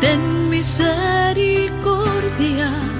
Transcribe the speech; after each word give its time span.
ten 0.00 0.48
misericordia. 0.48 2.97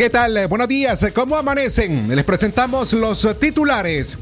¿Qué 0.00 0.08
tal? 0.08 0.34
Eh, 0.34 0.46
Buenos 0.46 0.66
días, 0.66 1.06
¿cómo 1.14 1.36
amanecen? 1.36 2.08
Les 2.16 2.24
presentamos 2.24 2.94
los 2.94 3.22
eh, 3.26 3.34
titulares 3.34 4.16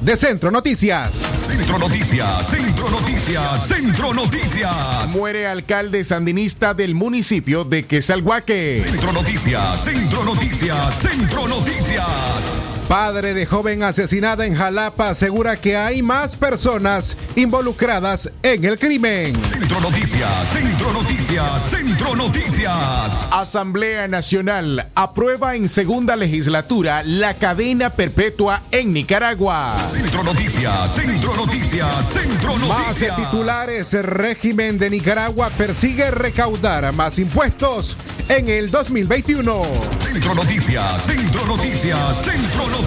de 0.00 0.16
Centro 0.16 0.50
Noticias. 0.50 1.24
Centro 1.46 1.78
Noticias, 1.78 2.50
Centro 2.50 2.90
Noticias, 2.90 3.68
Centro 3.68 4.14
Noticias. 4.14 5.08
Muere 5.10 5.46
alcalde 5.46 6.02
sandinista 6.02 6.74
del 6.74 6.96
municipio 6.96 7.62
de 7.62 7.84
Quesalhuaque. 7.84 8.84
Centro 8.84 9.12
Noticias, 9.12 9.84
Centro 9.84 10.24
Noticias, 10.24 10.98
Centro 11.00 11.46
Noticias. 11.46 12.61
Padre 12.92 13.32
de 13.32 13.46
joven 13.46 13.84
asesinada 13.84 14.44
en 14.44 14.54
Jalapa 14.54 15.08
asegura 15.08 15.56
que 15.56 15.78
hay 15.78 16.02
más 16.02 16.36
personas 16.36 17.16
involucradas 17.36 18.30
en 18.42 18.66
el 18.66 18.78
crimen. 18.78 19.34
Centro 19.34 19.80
Noticias, 19.80 20.48
Centro 20.52 20.92
Noticias, 20.92 21.70
Centro 21.70 22.14
Noticias. 22.14 23.18
Asamblea 23.30 24.08
Nacional 24.08 24.90
aprueba 24.94 25.56
en 25.56 25.70
segunda 25.70 26.16
legislatura 26.16 27.02
la 27.02 27.32
cadena 27.32 27.88
perpetua 27.88 28.60
en 28.70 28.92
Nicaragua. 28.92 29.74
Centro 29.90 30.22
Noticias, 30.22 30.94
Centro 30.94 31.34
Noticias, 31.34 32.12
Centro 32.12 32.56
Más 32.56 32.88
Noticias. 32.88 33.16
titulares, 33.16 33.94
el 33.94 34.04
régimen 34.04 34.76
de 34.76 34.90
Nicaragua 34.90 35.48
persigue 35.56 36.10
recaudar 36.10 36.92
más 36.92 37.18
impuestos 37.18 37.96
en 38.28 38.50
el 38.50 38.70
2021. 38.70 39.62
Centro 40.04 40.34
Noticias, 40.34 41.02
Centro 41.04 41.46
Noticias, 41.46 42.22
Centro 42.22 42.66
Noticias. 42.66 42.81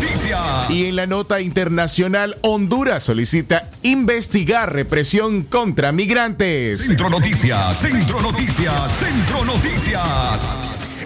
Y 0.70 0.86
en 0.86 0.96
la 0.96 1.08
nota 1.08 1.42
internacional, 1.42 2.38
Honduras 2.42 3.04
solicita 3.04 3.70
investigar 3.84 4.74
represión 4.74 5.44
contra 5.44 5.92
migrantes. 5.92 6.86
Centro 6.86 7.10
Noticias, 7.10 7.78
Centro 7.80 8.22
Noticias, 8.22 8.92
Centro 9.00 9.46
Noticias. 9.46 10.42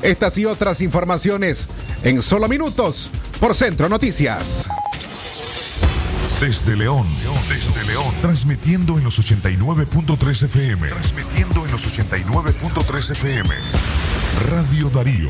Estas 0.01 0.37
y 0.37 0.45
otras 0.45 0.81
informaciones 0.81 1.67
en 2.03 2.21
solo 2.21 2.47
minutos 2.47 3.09
por 3.39 3.55
Centro 3.55 3.89
Noticias. 3.89 4.67
Desde 6.39 6.77
León, 6.77 7.05
desde 7.49 7.83
León, 7.85 8.13
transmitiendo 8.21 8.97
en 8.97 9.03
los 9.03 9.19
89.3 9.19 10.43
FM, 10.45 10.87
transmitiendo 10.87 11.65
en 11.65 11.71
los 11.71 11.85
89.3 11.85 13.11
FM. 13.11 13.49
Radio 14.49 14.89
Darío. 14.89 15.29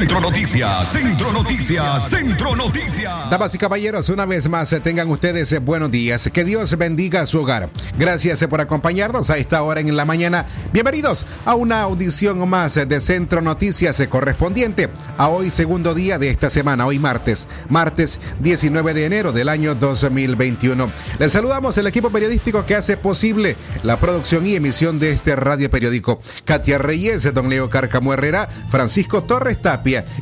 Centro 0.00 0.18
Noticias, 0.18 0.92
Centro 0.92 1.30
Noticias, 1.30 2.08
Centro 2.08 2.56
Noticias. 2.56 3.28
Damas 3.28 3.54
y 3.54 3.58
caballeros, 3.58 4.08
una 4.08 4.24
vez 4.24 4.48
más 4.48 4.72
eh, 4.72 4.80
tengan 4.80 5.10
ustedes 5.10 5.52
eh, 5.52 5.58
buenos 5.58 5.90
días. 5.90 6.30
Que 6.32 6.42
Dios 6.42 6.74
bendiga 6.78 7.26
su 7.26 7.40
hogar. 7.40 7.68
Gracias 7.98 8.40
eh, 8.40 8.48
por 8.48 8.62
acompañarnos 8.62 9.28
a 9.28 9.36
esta 9.36 9.62
hora 9.62 9.80
en 9.80 9.94
la 9.94 10.06
mañana. 10.06 10.46
Bienvenidos 10.72 11.26
a 11.44 11.54
una 11.54 11.82
audición 11.82 12.48
más 12.48 12.76
de 12.76 13.00
Centro 13.00 13.42
Noticias 13.42 14.02
correspondiente 14.08 14.88
a 15.18 15.28
hoy 15.28 15.50
segundo 15.50 15.92
día 15.92 16.18
de 16.18 16.30
esta 16.30 16.48
semana, 16.48 16.86
hoy 16.86 16.98
martes, 16.98 17.46
martes 17.68 18.20
19 18.38 18.94
de 18.94 19.04
enero 19.04 19.32
del 19.32 19.50
año 19.50 19.74
2021. 19.74 20.90
Les 21.18 21.30
saludamos 21.30 21.76
el 21.76 21.86
equipo 21.86 22.08
periodístico 22.08 22.64
que 22.64 22.74
hace 22.74 22.96
posible 22.96 23.54
la 23.82 23.98
producción 23.98 24.46
y 24.46 24.56
emisión 24.56 24.98
de 24.98 25.12
este 25.12 25.36
radio 25.36 25.68
periódico. 25.68 26.22
Katia 26.46 26.78
Reyes, 26.78 27.34
don 27.34 27.50
Leo 27.50 27.68
Carcamo 27.68 28.14
Herrera, 28.14 28.48
Francisco 28.70 29.24
Torres 29.24 29.60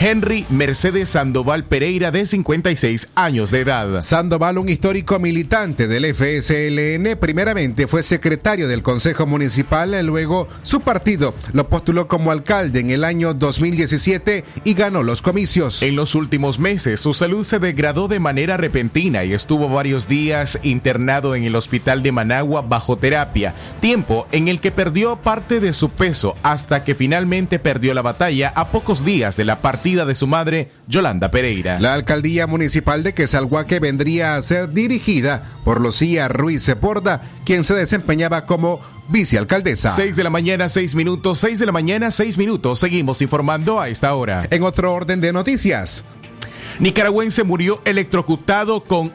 Henry 0.03 0.47
Mercedes 0.49 1.11
Sandoval 1.11 1.65
Pereira, 1.67 2.11
de 2.11 2.25
56 2.25 3.11
años 3.15 3.51
de 3.51 3.61
edad. 3.61 4.01
Sandoval, 4.01 4.57
un 4.57 4.71
histórico 4.71 5.19
militante 5.19 5.89
del 5.89 6.15
FSLN, 6.15 7.19
primeramente 7.21 7.87
fue 7.87 8.03
secretario 8.03 8.67
del 8.67 8.83
Consejo 8.83 9.27
Municipal, 9.27 10.07
luego 10.07 10.49
su 10.63 10.81
partido 10.81 11.35
lo 11.53 11.69
postuló 11.69 12.09
como 12.09 12.31
alcalde 12.31 12.81
en 12.81 12.89
el 12.89 13.05
año 13.05 13.35
2017 13.35 14.43
y 14.65 14.73
ganó 14.73 15.03
los 15.03 15.21
comicios. 15.21 15.83
En 15.83 15.97
los 15.97 16.15
últimos 16.15 16.59
meses, 16.59 16.99
su 16.99 17.13
salud 17.13 17.45
se 17.45 17.59
degradó 17.59 18.09
de 18.09 18.21
manera 18.21 18.57
repentina 18.57 19.25
y 19.25 19.35
estuvo 19.35 19.69
varios 19.69 20.09
días 20.09 20.59
internado 20.63 21.35
en 21.35 21.45
el 21.45 21.55
hospital 21.55 22.03
de 22.03 22.13
Managua 22.13 22.63
bajo 22.63 22.97
terapia, 22.97 23.53
tiempo 23.83 24.27
en 24.33 24.49
el 24.49 24.61
que 24.61 24.71
perdió 24.71 25.17
parte 25.17 25.61
de 25.61 25.75
su 25.75 25.91
peso 25.91 26.37
hasta 26.43 26.85
que 26.85 26.95
finalmente 26.95 27.59
perdió 27.59 27.93
la 27.93 28.01
batalla 28.01 28.51
a 28.57 28.69
pocos 28.69 29.05
días 29.05 29.37
de 29.37 29.45
la 29.45 29.61
partida 29.61 29.90
de 29.91 30.15
su 30.15 30.27
madre, 30.27 30.71
Yolanda 30.87 31.31
Pereira. 31.31 31.81
La 31.81 31.95
alcaldía 31.95 32.47
municipal 32.47 33.03
de 33.03 33.13
Quesalhuaque 33.13 33.81
vendría 33.81 34.37
a 34.37 34.43
ser 34.43 34.71
dirigida 34.71 35.43
por 35.65 35.81
Lucía 35.81 36.29
Ruiz 36.29 36.63
Seporda, 36.63 37.23
quien 37.45 37.65
se 37.65 37.75
desempeñaba 37.75 38.47
como 38.47 38.81
vicealcaldesa. 39.09 39.95
6 39.95 40.15
de 40.15 40.25
la 40.25 40.31
mañana, 40.31 40.69
6 40.69 40.95
minutos, 40.95 41.39
6 41.39 41.59
de 41.59 41.67
la 41.67 41.73
mañana, 41.73 42.11
6 42.11 42.39
minutos. 42.39 42.79
Seguimos 42.79 43.21
informando 43.21 43.81
a 43.81 43.89
esta 43.89 44.15
hora. 44.15 44.47
En 44.51 44.63
otro 44.63 44.95
orden 44.95 45.21
de 45.21 45.33
noticias. 45.33 46.05
Nicaragüense 46.79 47.43
murió 47.43 47.83
electrocutado 47.85 48.85
con 48.85 49.13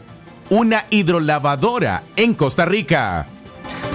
una 0.49 0.85
hidrolavadora 0.89 2.03
en 2.15 2.33
Costa 2.33 2.65
Rica. 2.65 3.27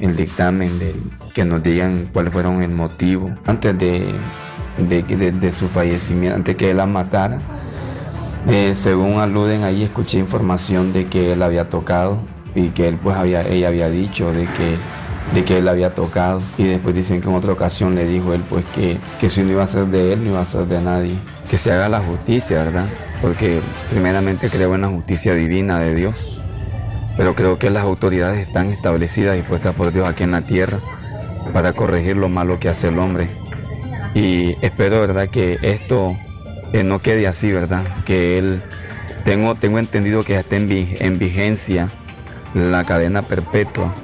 el 0.00 0.14
dictamen 0.14 0.78
del, 0.78 0.94
que 1.34 1.44
nos 1.44 1.60
digan 1.60 2.08
cuáles 2.12 2.32
fueron 2.32 2.62
el 2.62 2.70
motivo 2.70 3.36
antes 3.46 3.76
de, 3.76 4.12
de, 4.78 5.02
de- 5.02 5.32
de 5.32 5.52
su 5.52 5.66
fallecimiento, 5.68 6.36
antes 6.36 6.54
que 6.54 6.70
él 6.70 6.76
la 6.76 6.86
matara. 6.86 7.38
Eh, 8.48 8.74
según 8.74 9.18
aluden 9.20 9.62
ahí, 9.62 9.82
escuché 9.82 10.18
información 10.18 10.92
de 10.92 11.06
que 11.06 11.32
él 11.32 11.42
había 11.42 11.68
tocado 11.68 12.18
y 12.54 12.70
que 12.70 12.88
él 12.88 12.98
pues 13.00 13.16
había, 13.16 13.46
ella 13.46 13.68
había 13.68 13.90
dicho 13.90 14.32
de 14.32 14.44
que, 14.44 14.76
de 15.34 15.44
que 15.44 15.58
él 15.58 15.68
había 15.68 15.94
tocado 15.94 16.40
y 16.56 16.64
después 16.64 16.94
dicen 16.94 17.20
que 17.20 17.28
en 17.28 17.34
otra 17.34 17.52
ocasión 17.52 17.94
le 17.94 18.06
dijo 18.06 18.32
él 18.32 18.42
pues 18.48 18.64
que, 18.74 18.98
que 19.20 19.28
si 19.28 19.42
no 19.42 19.52
iba 19.52 19.62
a 19.62 19.66
ser 19.66 19.86
de 19.86 20.14
él, 20.14 20.24
no 20.24 20.30
iba 20.30 20.40
a 20.40 20.46
ser 20.46 20.66
de 20.66 20.80
nadie. 20.80 21.14
Que 21.50 21.58
se 21.58 21.72
haga 21.72 21.88
la 21.88 22.00
justicia, 22.00 22.64
¿verdad? 22.64 22.86
Porque 23.22 23.60
primeramente 23.90 24.48
creo 24.50 24.74
en 24.74 24.82
la 24.82 24.88
justicia 24.88 25.34
divina 25.34 25.78
de 25.78 25.94
Dios 25.94 26.38
pero 27.18 27.34
creo 27.34 27.58
que 27.58 27.68
las 27.68 27.82
autoridades 27.82 28.46
están 28.46 28.68
establecidas 28.68 29.36
y 29.36 29.42
puestas 29.42 29.74
por 29.74 29.92
Dios 29.92 30.08
aquí 30.08 30.22
en 30.22 30.30
la 30.30 30.42
tierra 30.42 30.78
para 31.52 31.72
corregir 31.72 32.16
lo 32.16 32.28
malo 32.28 32.60
que 32.60 32.68
hace 32.68 32.88
el 32.88 32.98
hombre. 33.00 33.28
Y 34.14 34.56
espero, 34.64 35.00
¿verdad?, 35.00 35.28
que 35.28 35.58
esto 35.62 36.16
eh, 36.72 36.84
no 36.84 37.00
quede 37.00 37.26
así, 37.26 37.52
¿verdad? 37.52 37.84
Que 38.04 38.38
él, 38.38 38.60
tengo, 39.24 39.54
tengo 39.54 39.78
entendido 39.78 40.24
que 40.24 40.38
está 40.38 40.56
en 40.56 41.18
vigencia 41.18 41.90
la 42.54 42.84
cadena 42.84 43.22
perpetua. 43.22 43.94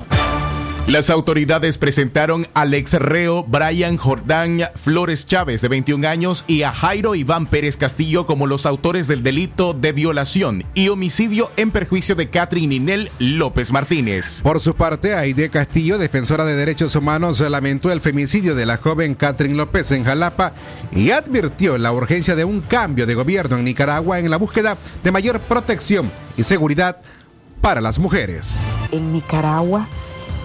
Las 0.86 1.08
autoridades 1.08 1.78
presentaron 1.78 2.46
al 2.52 2.74
ex 2.74 2.92
reo 2.92 3.42
Brian 3.42 3.96
Jordán 3.96 4.60
Flores 4.74 5.24
Chávez, 5.24 5.62
de 5.62 5.68
21 5.68 6.06
años, 6.06 6.44
y 6.46 6.62
a 6.62 6.72
Jairo 6.72 7.14
Iván 7.14 7.46
Pérez 7.46 7.78
Castillo 7.78 8.26
como 8.26 8.46
los 8.46 8.66
autores 8.66 9.08
del 9.08 9.22
delito 9.22 9.72
de 9.72 9.92
violación 9.92 10.62
y 10.74 10.88
homicidio 10.88 11.50
en 11.56 11.70
perjuicio 11.70 12.16
de 12.16 12.28
Catherine 12.28 12.78
Ninel 12.78 13.10
López 13.18 13.72
Martínez. 13.72 14.42
Por 14.42 14.60
su 14.60 14.74
parte, 14.74 15.14
Aide 15.14 15.48
Castillo, 15.48 15.96
defensora 15.96 16.44
de 16.44 16.54
derechos 16.54 16.94
humanos, 16.96 17.40
lamentó 17.40 17.90
el 17.90 18.02
femicidio 18.02 18.54
de 18.54 18.66
la 18.66 18.76
joven 18.76 19.14
Catherine 19.14 19.56
López 19.56 19.90
en 19.90 20.04
Jalapa 20.04 20.52
y 20.94 21.12
advirtió 21.12 21.78
la 21.78 21.94
urgencia 21.94 22.36
de 22.36 22.44
un 22.44 22.60
cambio 22.60 23.06
de 23.06 23.14
gobierno 23.14 23.56
en 23.56 23.64
Nicaragua 23.64 24.18
en 24.18 24.30
la 24.30 24.36
búsqueda 24.36 24.76
de 25.02 25.10
mayor 25.10 25.40
protección 25.40 26.12
y 26.36 26.44
seguridad 26.44 26.98
para 27.62 27.80
las 27.80 27.98
mujeres. 27.98 28.76
en 28.92 29.14
Nicaragua 29.14 29.88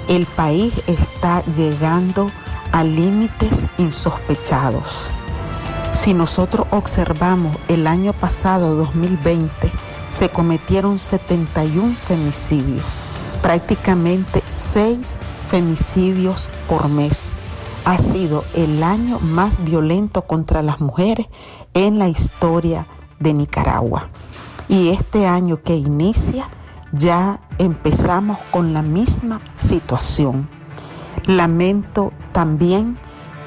el 0.10 0.26
país 0.26 0.74
está 0.88 1.44
llegando 1.56 2.32
a 2.72 2.84
límites 2.84 3.68
insospechados. 3.78 5.08
Si 5.92 6.16
nosotros 6.16 6.66
observamos 6.72 7.56
el 7.68 7.86
año 7.86 8.14
pasado, 8.14 8.76
2020, 8.76 9.72
se 10.10 10.30
cometieron 10.30 10.98
71 10.98 11.96
femicidios, 11.96 12.84
prácticamente 13.44 14.42
6 14.46 15.20
femicidios 15.48 16.50
por 16.68 16.90
mes. 16.90 17.30
Ha 17.86 18.00
sido 18.00 18.44
el 18.56 18.82
año 18.82 19.20
más 19.20 19.64
violento 19.64 20.24
contra 20.24 20.64
las 20.64 20.80
mujeres 20.80 21.28
en 21.76 22.00
la 22.00 22.10
historia 22.10 22.88
de 23.20 23.36
Nicaragua. 23.36 24.10
Y 24.68 24.90
este 24.90 25.28
año 25.28 25.62
que 25.62 25.76
inicia, 25.76 26.50
ya 26.92 27.40
empezamos 27.58 28.40
con 28.52 28.74
la 28.74 28.82
misma 28.82 29.42
situación. 29.54 30.50
Lamento 31.26 32.14
también 32.32 32.98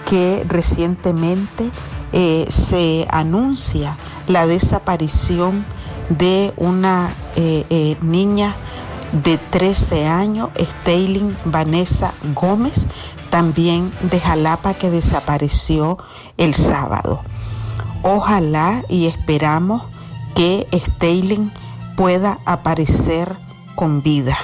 que 0.09 0.45
recientemente 0.49 1.71
eh, 2.13 2.47
se 2.51 3.07
anuncia 3.11 3.97
la 4.27 4.47
desaparición 4.47 5.65
de 6.09 6.53
una 6.57 7.11
eh, 7.37 7.65
eh, 7.71 7.97
niña 8.03 8.55
de 9.25 9.39
13 9.39 10.07
años, 10.07 10.51
Staylin 10.59 11.37
Vanessa 11.45 12.13
Gómez, 12.35 12.87
también 13.31 13.93
de 14.03 14.21
Jalapa, 14.21 14.75
que 14.75 14.91
desapareció 14.91 15.99
el 16.37 16.55
sábado. 16.55 17.21
Ojalá 18.03 18.83
y 18.89 19.07
esperamos 19.07 19.83
que 20.35 20.67
Staylin 20.73 21.53
pueda 21.97 22.39
aparecer 22.45 23.33
con 23.75 24.03
vida. 24.03 24.37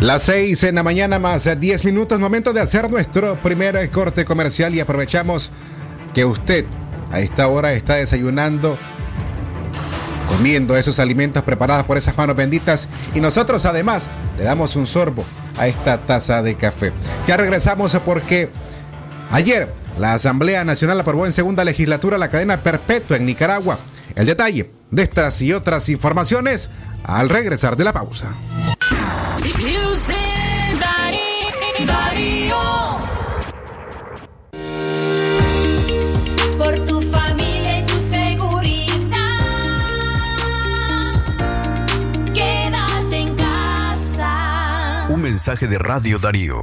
Las 0.00 0.22
seis 0.22 0.62
en 0.62 0.76
la 0.76 0.84
mañana 0.84 1.18
más 1.18 1.44
eh, 1.46 1.56
10 1.56 1.84
minutos, 1.84 2.20
momento 2.20 2.52
de 2.52 2.60
hacer 2.60 2.88
nuestro 2.88 3.34
primer 3.36 3.90
corte 3.90 4.24
comercial 4.24 4.72
y 4.72 4.80
aprovechamos 4.80 5.50
que 6.14 6.24
usted 6.24 6.66
a 7.10 7.18
esta 7.18 7.48
hora 7.48 7.72
está 7.72 7.96
desayunando, 7.96 8.78
comiendo 10.28 10.76
esos 10.76 11.00
alimentos 11.00 11.42
preparados 11.42 11.84
por 11.84 11.96
esas 11.96 12.16
manos 12.16 12.36
benditas 12.36 12.86
y 13.12 13.20
nosotros 13.20 13.64
además 13.64 14.08
le 14.36 14.44
damos 14.44 14.76
un 14.76 14.86
sorbo 14.86 15.24
a 15.56 15.66
esta 15.66 15.98
taza 15.98 16.42
de 16.42 16.54
café. 16.54 16.92
Ya 17.26 17.36
regresamos 17.36 17.96
porque 18.04 18.50
ayer 19.32 19.68
la 19.98 20.12
Asamblea 20.12 20.64
Nacional 20.64 21.00
aprobó 21.00 21.26
en 21.26 21.32
segunda 21.32 21.64
legislatura 21.64 22.18
la 22.18 22.30
cadena 22.30 22.58
perpetua 22.58 23.16
en 23.16 23.26
Nicaragua. 23.26 23.78
El 24.18 24.26
detalle 24.26 24.72
de 24.90 25.02
estas 25.04 25.40
y 25.42 25.52
otras 25.52 25.88
informaciones 25.88 26.70
al 27.04 27.28
regresar 27.28 27.76
de 27.76 27.84
la 27.84 27.92
pausa. 27.92 28.34
Por 36.58 36.84
tu 36.84 37.00
familia 37.00 37.78
y 37.78 37.86
tu 37.86 38.00
seguridad, 38.00 39.14
quédate 42.34 43.20
en 43.20 43.36
casa. 43.36 45.06
Un 45.10 45.20
mensaje 45.20 45.68
de 45.68 45.78
Radio 45.78 46.18
Darío. 46.18 46.58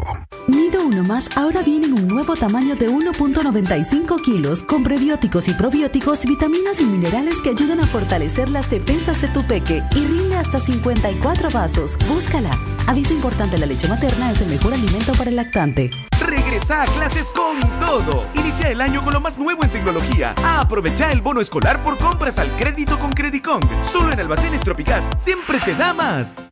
Nido 0.47 0.85
Uno 0.85 1.03
Más 1.03 1.27
ahora 1.35 1.63
viene 1.63 1.87
en 1.87 1.93
un 1.93 2.07
nuevo 2.07 2.35
tamaño 2.35 2.75
de 2.75 2.89
1.95 2.89 4.21
kilos 4.21 4.63
con 4.63 4.83
prebióticos 4.83 5.47
y 5.47 5.53
probióticos, 5.53 6.23
vitaminas 6.23 6.79
y 6.79 6.85
minerales 6.85 7.41
que 7.41 7.49
ayudan 7.49 7.79
a 7.79 7.87
fortalecer 7.87 8.49
las 8.49 8.69
defensas 8.69 9.21
de 9.21 9.27
tu 9.29 9.45
peque 9.47 9.81
y 9.95 10.05
rinde 10.05 10.35
hasta 10.35 10.59
54 10.59 11.49
vasos. 11.49 11.97
Búscala. 12.07 12.51
Aviso 12.85 13.13
importante, 13.13 13.57
la 13.57 13.65
leche 13.65 13.87
materna 13.87 14.31
es 14.31 14.41
el 14.41 14.49
mejor 14.49 14.73
alimento 14.73 15.13
para 15.13 15.31
el 15.31 15.35
lactante. 15.35 15.89
Regresa 16.23 16.83
a 16.83 16.85
clases 16.85 17.31
con 17.31 17.59
todo. 17.79 18.27
Inicia 18.35 18.69
el 18.69 18.81
año 18.81 19.03
con 19.03 19.13
lo 19.13 19.21
más 19.21 19.39
nuevo 19.39 19.63
en 19.63 19.71
tecnología. 19.71 20.35
Aprovecha 20.43 21.11
el 21.11 21.21
bono 21.21 21.41
escolar 21.41 21.81
por 21.81 21.97
compras 21.97 22.37
al 22.37 22.49
crédito 22.49 22.99
con 22.99 23.11
Credicong. 23.11 23.63
Solo 23.83 24.13
en 24.13 24.19
Almacenes 24.19 24.61
Tropicás. 24.61 25.09
Siempre 25.17 25.59
te 25.59 25.73
da 25.73 25.93
más. 25.93 26.51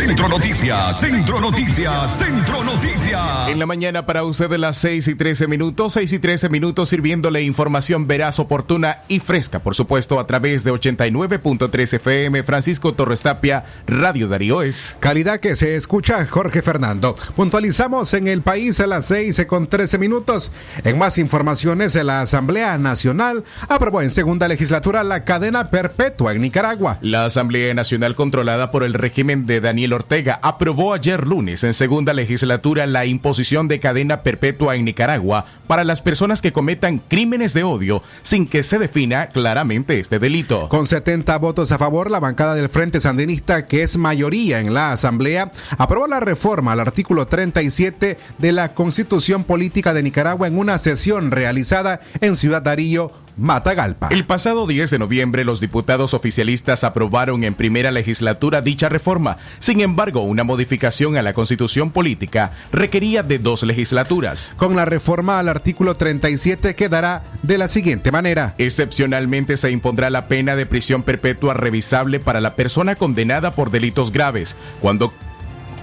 Centro 0.00 0.28
Noticias, 0.28 0.98
Centro 0.98 1.40
Noticias, 1.42 2.18
Centro 2.18 2.64
Noticias. 2.64 3.48
En 3.48 3.58
la 3.58 3.66
mañana 3.66 4.06
para 4.06 4.24
usted 4.24 4.48
de 4.48 4.56
las 4.56 4.78
6 4.78 5.08
y 5.08 5.14
13 5.14 5.46
minutos, 5.46 5.92
6 5.92 6.14
y 6.14 6.18
13 6.18 6.48
minutos 6.48 6.88
sirviéndole 6.88 7.42
información 7.42 8.06
veraz, 8.06 8.38
oportuna 8.38 9.02
y 9.08 9.18
fresca, 9.18 9.58
por 9.58 9.74
supuesto, 9.74 10.18
a 10.18 10.26
través 10.26 10.64
de 10.64 10.72
89.3 10.72 11.92
FM, 11.92 12.42
Francisco 12.44 12.94
Torres 12.94 13.20
Tapia, 13.20 13.66
Radio 13.86 14.26
Darío 14.26 14.62
es. 14.62 14.96
Calidad 15.00 15.38
que 15.38 15.54
se 15.54 15.76
escucha, 15.76 16.24
Jorge 16.24 16.62
Fernando. 16.62 17.14
Puntualizamos 17.36 18.14
en 18.14 18.26
el 18.26 18.40
país 18.40 18.80
a 18.80 18.86
las 18.86 19.04
6 19.04 19.44
con 19.46 19.66
13 19.66 19.98
minutos. 19.98 20.50
En 20.82 20.96
más 20.96 21.18
informaciones, 21.18 21.94
la 21.94 22.22
Asamblea 22.22 22.78
Nacional 22.78 23.44
aprobó 23.68 24.00
en 24.00 24.08
segunda 24.08 24.48
legislatura 24.48 25.04
la 25.04 25.26
cadena 25.26 25.68
perpetua 25.68 26.32
en 26.32 26.40
Nicaragua. 26.40 26.96
La 27.02 27.26
Asamblea 27.26 27.74
Nacional 27.74 28.14
controlada 28.14 28.70
por 28.70 28.82
el 28.82 28.94
régimen 28.94 29.44
de 29.44 29.60
Daniel 29.60 29.89
Ortega 29.92 30.38
aprobó 30.42 30.94
ayer 30.94 31.26
lunes 31.26 31.64
en 31.64 31.74
segunda 31.74 32.12
legislatura 32.12 32.86
la 32.86 33.06
imposición 33.06 33.68
de 33.68 33.80
cadena 33.80 34.22
perpetua 34.22 34.76
en 34.76 34.84
Nicaragua 34.84 35.46
para 35.66 35.84
las 35.84 36.02
personas 36.02 36.42
que 36.42 36.52
cometan 36.52 36.98
crímenes 36.98 37.54
de 37.54 37.62
odio 37.62 38.02
sin 38.22 38.46
que 38.46 38.62
se 38.62 38.78
defina 38.78 39.28
claramente 39.28 39.98
este 39.98 40.18
delito. 40.18 40.68
Con 40.68 40.86
70 40.86 41.36
votos 41.38 41.72
a 41.72 41.78
favor, 41.78 42.10
la 42.10 42.20
bancada 42.20 42.54
del 42.54 42.68
Frente 42.68 43.00
Sandinista, 43.00 43.66
que 43.66 43.82
es 43.82 43.96
mayoría 43.96 44.60
en 44.60 44.74
la 44.74 44.92
Asamblea, 44.92 45.52
aprobó 45.78 46.06
la 46.06 46.20
reforma 46.20 46.72
al 46.72 46.80
artículo 46.80 47.26
37 47.26 48.18
de 48.38 48.52
la 48.52 48.74
Constitución 48.74 49.44
Política 49.44 49.94
de 49.94 50.02
Nicaragua 50.02 50.46
en 50.46 50.58
una 50.58 50.78
sesión 50.78 51.30
realizada 51.30 52.00
en 52.20 52.36
Ciudad 52.36 52.62
Darío, 52.62 53.12
Matagalpa. 53.40 54.08
El 54.10 54.26
pasado 54.26 54.66
10 54.66 54.90
de 54.90 54.98
noviembre 54.98 55.46
los 55.46 55.60
diputados 55.60 56.12
oficialistas 56.12 56.84
aprobaron 56.84 57.42
en 57.42 57.54
primera 57.54 57.90
legislatura 57.90 58.60
dicha 58.60 58.90
reforma. 58.90 59.38
Sin 59.60 59.80
embargo, 59.80 60.20
una 60.20 60.44
modificación 60.44 61.16
a 61.16 61.22
la 61.22 61.32
constitución 61.32 61.90
política 61.90 62.52
requería 62.70 63.22
de 63.22 63.38
dos 63.38 63.62
legislaturas. 63.62 64.52
Con 64.58 64.76
la 64.76 64.84
reforma 64.84 65.38
al 65.38 65.48
artículo 65.48 65.94
37 65.94 66.74
quedará 66.74 67.24
de 67.42 67.56
la 67.56 67.68
siguiente 67.68 68.12
manera. 68.12 68.54
Excepcionalmente 68.58 69.56
se 69.56 69.70
impondrá 69.70 70.10
la 70.10 70.28
pena 70.28 70.54
de 70.54 70.66
prisión 70.66 71.02
perpetua 71.02 71.54
revisable 71.54 72.20
para 72.20 72.42
la 72.42 72.56
persona 72.56 72.94
condenada 72.94 73.52
por 73.52 73.70
delitos 73.70 74.12
graves, 74.12 74.54
cuando 74.82 75.14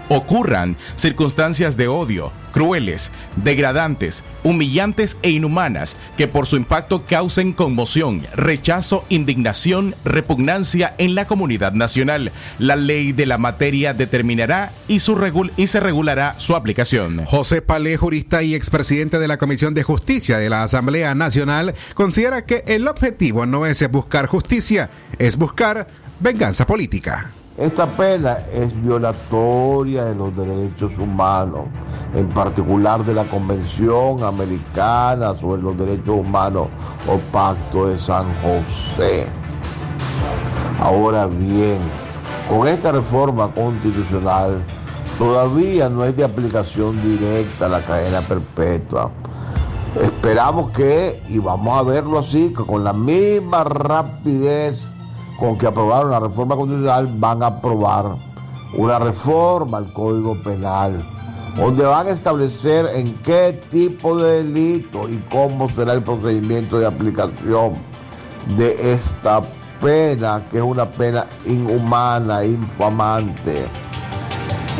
ocurran 0.09 0.77
circunstancias 0.95 1.77
de 1.77 1.87
odio, 1.87 2.31
crueles, 2.51 3.11
degradantes, 3.35 4.23
humillantes 4.43 5.17
e 5.21 5.29
inhumanas 5.29 5.95
que 6.17 6.27
por 6.27 6.47
su 6.47 6.55
impacto 6.55 7.05
causen 7.05 7.53
conmoción, 7.53 8.25
rechazo, 8.33 9.05
indignación, 9.09 9.95
repugnancia 10.03 10.95
en 10.97 11.15
la 11.15 11.25
comunidad 11.25 11.73
nacional. 11.73 12.31
La 12.59 12.75
ley 12.75 13.11
de 13.11 13.25
la 13.25 13.37
materia 13.37 13.93
determinará 13.93 14.71
y, 14.87 14.99
su 14.99 15.15
regul 15.15 15.51
y 15.57 15.67
se 15.67 15.79
regulará 15.79 16.35
su 16.37 16.55
aplicación. 16.55 17.25
José 17.25 17.61
Palé, 17.61 17.97
jurista 17.97 18.43
y 18.43 18.55
expresidente 18.55 19.19
de 19.19 19.27
la 19.27 19.37
Comisión 19.37 19.73
de 19.73 19.83
Justicia 19.83 20.37
de 20.37 20.49
la 20.49 20.63
Asamblea 20.63 21.13
Nacional, 21.15 21.75
considera 21.93 22.45
que 22.45 22.63
el 22.67 22.87
objetivo 22.87 23.45
no 23.45 23.65
es 23.65 23.87
buscar 23.91 24.27
justicia, 24.27 24.89
es 25.19 25.37
buscar 25.37 25.87
venganza 26.19 26.65
política. 26.65 27.31
Esta 27.57 27.87
pena 27.87 28.37
es 28.53 28.79
violatoria 28.83 30.05
de 30.05 30.13
los 30.13 30.35
derechos 30.35 30.91
humanos, 30.99 31.61
en 32.13 32.29
particular 32.29 33.03
de 33.03 33.15
la 33.15 33.23
Convención 33.23 34.23
Americana 34.23 35.35
sobre 35.39 35.63
los 35.63 35.75
Derechos 35.75 36.19
Humanos 36.23 36.67
o 37.07 37.17
Pacto 37.31 37.87
de 37.87 37.99
San 37.99 38.27
José. 38.43 39.27
Ahora 40.79 41.25
bien, 41.25 41.79
con 42.47 42.67
esta 42.67 42.91
reforma 42.91 43.47
constitucional 43.47 44.61
todavía 45.17 45.89
no 45.89 46.05
es 46.05 46.15
de 46.15 46.25
aplicación 46.25 47.01
directa 47.01 47.67
la 47.67 47.81
cadena 47.81 48.21
perpetua. 48.21 49.09
Esperamos 49.99 50.69
que, 50.73 51.23
y 51.27 51.39
vamos 51.39 51.75
a 51.75 51.81
verlo 51.81 52.19
así, 52.19 52.53
que 52.55 52.63
con 52.63 52.83
la 52.83 52.93
misma 52.93 53.63
rapidez 53.63 54.93
con 55.39 55.58
que 55.58 55.67
aprobaron 55.67 56.12
la 56.12 56.20
reforma 56.20 56.56
constitucional, 56.56 57.08
van 57.17 57.44
a 57.44 57.48
aprobar 57.48 58.15
una 58.75 59.00
reforma 59.00 59.77
al 59.77 59.94
Código 59.94 60.36
Penal, 60.44 61.06
donde 61.56 61.84
van 61.84 62.08
a 62.08 62.12
establecer 62.12 62.88
en 62.94 63.13
qué 63.20 63.62
tipo 63.70 64.17
de 64.17 64.44
delito 64.44 65.08
y 65.10 65.17
cómo 65.32 65.70
será 65.70 65.94
el 65.94 66.03
procedimiento 66.03 66.79
de 66.79 66.86
aplicación 66.88 67.74
de 68.58 68.94
esta 68.94 69.41
pena, 69.79 70.44
que 70.51 70.58
es 70.58 70.63
una 70.63 70.89
pena 70.89 71.25
inhumana, 71.46 72.44
infamante. 72.44 73.67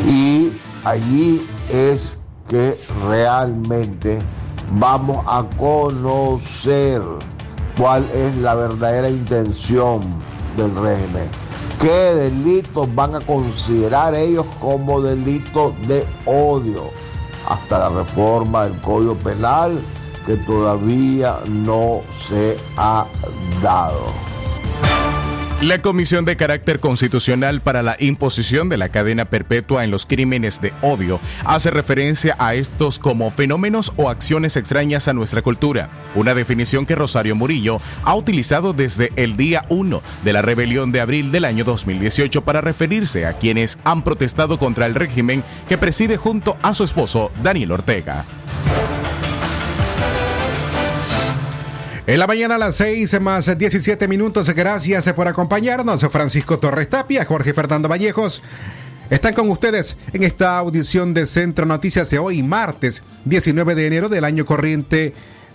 Y 0.06 0.52
allí 0.84 1.46
es 1.72 2.18
que 2.48 2.78
realmente 3.08 4.18
vamos 4.72 5.24
a 5.26 5.44
conocer 5.56 7.02
cuál 7.76 8.04
es 8.12 8.34
la 8.36 8.54
verdadera 8.54 9.08
intención 9.08 10.00
del 10.58 10.76
régimen. 10.76 11.30
¿Qué 11.80 12.14
delitos 12.14 12.92
van 12.94 13.14
a 13.14 13.20
considerar 13.20 14.14
ellos 14.14 14.44
como 14.60 15.00
delitos 15.00 15.74
de 15.86 16.04
odio? 16.26 16.90
Hasta 17.48 17.78
la 17.78 17.88
reforma 17.88 18.64
del 18.64 18.78
Código 18.80 19.14
Penal 19.14 19.78
que 20.26 20.36
todavía 20.36 21.38
no 21.48 22.02
se 22.28 22.58
ha 22.76 23.06
dado. 23.62 24.27
La 25.60 25.82
Comisión 25.82 26.24
de 26.24 26.36
Carácter 26.36 26.78
Constitucional 26.78 27.60
para 27.60 27.82
la 27.82 27.96
Imposición 27.98 28.68
de 28.68 28.76
la 28.76 28.90
Cadena 28.90 29.24
Perpetua 29.24 29.82
en 29.82 29.90
los 29.90 30.06
Crímenes 30.06 30.60
de 30.60 30.72
Odio 30.82 31.18
hace 31.44 31.72
referencia 31.72 32.36
a 32.38 32.54
estos 32.54 33.00
como 33.00 33.28
fenómenos 33.30 33.92
o 33.96 34.08
acciones 34.08 34.56
extrañas 34.56 35.08
a 35.08 35.14
nuestra 35.14 35.42
cultura, 35.42 35.90
una 36.14 36.34
definición 36.34 36.86
que 36.86 36.94
Rosario 36.94 37.34
Murillo 37.34 37.80
ha 38.04 38.14
utilizado 38.14 38.72
desde 38.72 39.10
el 39.16 39.36
día 39.36 39.64
1 39.68 40.00
de 40.22 40.32
la 40.32 40.42
rebelión 40.42 40.92
de 40.92 41.00
abril 41.00 41.32
del 41.32 41.44
año 41.44 41.64
2018 41.64 42.42
para 42.42 42.60
referirse 42.60 43.26
a 43.26 43.32
quienes 43.32 43.80
han 43.82 44.02
protestado 44.04 44.60
contra 44.60 44.86
el 44.86 44.94
régimen 44.94 45.42
que 45.68 45.76
preside 45.76 46.18
junto 46.18 46.56
a 46.62 46.72
su 46.72 46.84
esposo 46.84 47.32
Daniel 47.42 47.72
Ortega. 47.72 48.24
En 52.08 52.18
la 52.18 52.26
mañana 52.26 52.54
a 52.54 52.58
las 52.58 52.76
6 52.76 53.20
más 53.20 53.58
17 53.58 54.08
minutos, 54.08 54.48
gracias 54.48 55.12
por 55.12 55.28
acompañarnos. 55.28 56.00
Francisco 56.10 56.58
Torres 56.58 56.88
Tapia, 56.88 57.26
Jorge 57.26 57.52
Fernando 57.52 57.86
Vallejos. 57.86 58.42
Están 59.10 59.34
con 59.34 59.50
ustedes 59.50 59.98
en 60.14 60.22
esta 60.22 60.56
audición 60.56 61.12
de 61.12 61.26
Centro 61.26 61.66
Noticias 61.66 62.08
de 62.08 62.18
hoy, 62.18 62.42
martes 62.42 63.02
19 63.26 63.74
de 63.74 63.86
enero 63.86 64.08
del 64.08 64.24
año 64.24 64.46
corriente 64.46 65.12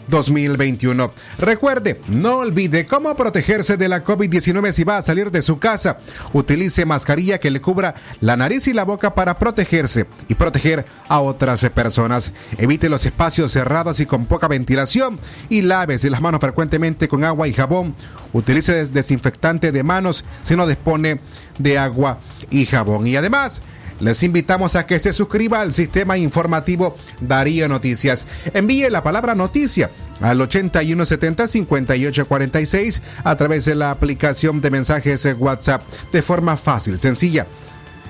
2021. 0.07 1.12
Recuerde, 1.38 2.00
no 2.07 2.38
olvide 2.38 2.86
cómo 2.86 3.15
protegerse 3.15 3.77
de 3.77 3.89
la 3.89 4.03
COVID-19 4.03 4.72
si 4.72 4.83
va 4.83 4.98
a 4.98 5.01
salir 5.01 5.31
de 5.31 5.41
su 5.41 5.60
casa. 5.60 5.98
Utilice 6.33 6.86
mascarilla 6.86 7.39
que 7.39 7.51
le 7.51 7.62
cubra 7.62 7.95
la 8.19 8.38
nariz 8.38 8.67
y 8.67 8.74
la 8.74 8.86
boca 8.86 9.15
para 9.15 9.38
protegerse 9.38 10.05
y 10.27 10.36
proteger 10.36 10.86
a 11.07 11.19
otras 11.19 11.67
personas. 11.69 12.31
Evite 12.57 12.89
los 12.89 13.05
espacios 13.05 13.51
cerrados 13.51 14.00
y 14.00 14.05
con 14.05 14.25
poca 14.25 14.48
ventilación 14.48 15.19
y 15.50 15.62
lávese 15.62 16.10
las 16.10 16.22
manos 16.22 16.41
frecuentemente 16.41 17.07
con 17.07 17.24
agua 17.24 17.48
y 17.48 17.53
jabón. 17.53 17.95
Utilice 18.33 18.86
desinfectante 18.86 19.72
de 19.72 19.83
manos 19.83 20.25
si 20.41 20.55
no 20.55 20.67
dispone 20.67 21.19
de 21.57 21.77
agua 21.77 22.19
y 22.50 22.65
jabón. 22.65 23.07
Y 23.07 23.15
además, 23.15 23.62
les 24.00 24.23
invitamos 24.23 24.75
a 24.75 24.85
que 24.85 25.00
se 25.00 25.13
suscriba 25.13 25.62
al 25.62 25.73
sistema 25.73 26.17
informativo 26.17 26.95
Darío 27.21 27.67
Noticias. 27.67 28.27
Envíe 28.53 28.89
la 28.89 29.01
palabra 29.03 29.35
noticia 29.35 29.91
al 30.21 30.39
8170-5846 30.39 33.01
a 33.23 33.35
través 33.35 33.65
de 33.65 33.75
la 33.75 33.91
aplicación 33.91 34.62
de 34.62 34.71
mensajes 34.71 35.27
WhatsApp 35.38 35.83
de 36.12 36.21
forma 36.21 36.57
fácil, 36.57 37.00
sencilla. 37.00 37.47